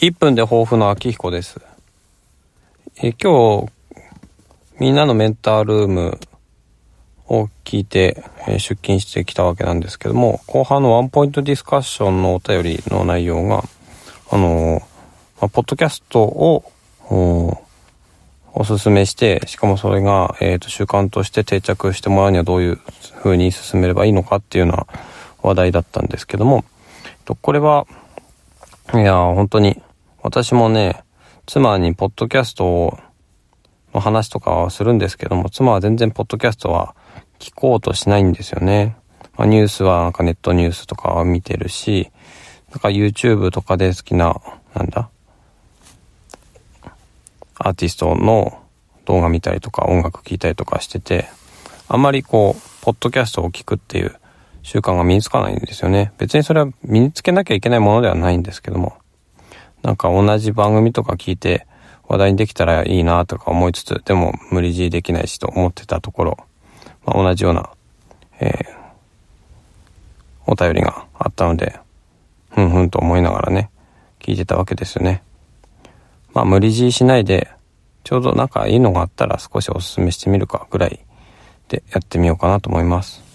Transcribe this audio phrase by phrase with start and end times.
[0.00, 1.60] 1分で抱負の秋彦です。
[3.02, 3.72] え今日、
[4.78, 6.20] みんなのメンタールーム
[7.26, 13.64] を聞いて、え出勤してきたわけなんですけども、後半のワンポイントディスカッションのお便りの内容が、
[14.30, 14.82] あの
[15.40, 16.62] まあ、ポッドキャストを、
[18.54, 22.80] おすすめして、しかもそれが、えっ、ー、と、習慣として定着してもらうにはどういう
[23.20, 24.86] 風に進めればいいのかっていうような
[25.42, 26.64] 話題だったんですけども、
[27.42, 27.88] これは、
[28.94, 29.82] いや、本当に
[30.28, 31.04] 私もね、
[31.46, 32.98] 妻にポッドキャスト
[33.94, 36.94] の話とかはするんですけども、妻は全然ポッドキャストは
[37.38, 38.94] 聞こうとしないんですよね。
[39.38, 42.10] まあ、ニュースはなんかネットニュースとかは見てるし、
[42.68, 44.38] なんか YouTube とかで好きな、
[44.74, 45.08] なんだ
[47.56, 48.62] アーティストの
[49.06, 51.26] 動画見たりとか音楽聴いたりとかしてて、
[51.88, 54.14] あんまりこう、ポッドキャストを聞くっていう
[54.62, 56.12] 習慣が身につかないんですよね。
[56.18, 58.98] 別にそれは身につけなきゃいけないものではないんですけども。
[59.82, 61.66] なんか同じ番組とか聞いて
[62.08, 66.38] 話題にできたらいいなとか思いつつ、でも無理強いできないしと思ってたところ、
[67.04, 67.70] まあ、同じような、
[68.40, 68.52] えー、
[70.46, 71.78] お便りがあったので、
[72.50, 73.70] ふんふんと思いながらね、
[74.18, 75.22] 聞いてたわけですよね。
[76.32, 77.50] まあ無理強いしないで、
[78.04, 81.00] ちょうどなんかいいのがあったら少しおすすめしてみるかぐらい
[81.68, 83.27] でやってみようかなと思います。